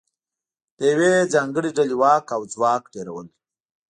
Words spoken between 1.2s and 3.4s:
ځانګړې ډلې واک او ځواک ډېرول